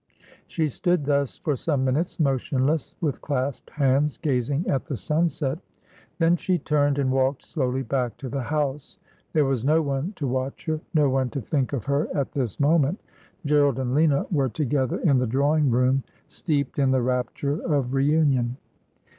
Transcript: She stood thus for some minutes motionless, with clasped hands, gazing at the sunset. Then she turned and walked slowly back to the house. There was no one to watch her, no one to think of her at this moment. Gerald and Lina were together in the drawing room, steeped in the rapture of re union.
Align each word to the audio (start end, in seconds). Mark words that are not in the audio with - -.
She 0.47 0.67
stood 0.67 1.05
thus 1.05 1.37
for 1.37 1.55
some 1.55 1.85
minutes 1.85 2.19
motionless, 2.19 2.95
with 3.01 3.21
clasped 3.21 3.69
hands, 3.69 4.17
gazing 4.17 4.67
at 4.67 4.85
the 4.87 4.97
sunset. 4.97 5.59
Then 6.17 6.37
she 6.37 6.57
turned 6.57 6.97
and 6.97 7.11
walked 7.11 7.45
slowly 7.45 7.83
back 7.83 8.17
to 8.17 8.27
the 8.27 8.41
house. 8.41 8.97
There 9.33 9.45
was 9.45 9.63
no 9.63 9.83
one 9.83 10.13
to 10.13 10.25
watch 10.27 10.65
her, 10.65 10.81
no 10.95 11.07
one 11.07 11.29
to 11.29 11.39
think 11.39 11.71
of 11.71 11.85
her 11.85 12.07
at 12.17 12.31
this 12.31 12.59
moment. 12.59 12.99
Gerald 13.45 13.77
and 13.77 13.93
Lina 13.93 14.25
were 14.31 14.49
together 14.49 14.97
in 15.01 15.19
the 15.19 15.27
drawing 15.27 15.69
room, 15.69 16.01
steeped 16.25 16.79
in 16.79 16.89
the 16.89 17.03
rapture 17.03 17.61
of 17.61 17.93
re 17.93 18.05
union. 18.09 18.57